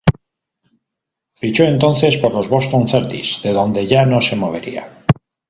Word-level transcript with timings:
Fichó 1.35 1.63
entonces 1.63 2.17
por 2.17 2.33
los 2.33 2.49
Boston 2.49 2.87
Celtics, 2.87 3.43
de 3.43 3.53
donde 3.53 3.85
ya 3.85 4.03
no 4.03 4.19
se 4.19 4.35
movería. 4.35 5.05